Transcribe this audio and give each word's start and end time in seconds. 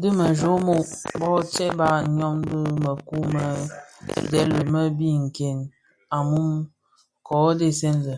Dhi 0.00 0.08
me 0.18 0.26
jommog 0.38 0.86
mōō 1.18 1.38
tsebbag 1.52 2.02
myom 2.16 2.36
bi 2.46 2.56
mëkuu 2.82 3.24
më 3.34 3.44
ndhèli 4.22 4.62
më 4.72 4.82
bi 4.98 5.08
nken 5.24 5.58
a 6.16 6.18
mum 6.30 6.50
kō 7.26 7.38
dhesè 7.58 7.90
lè. 8.04 8.14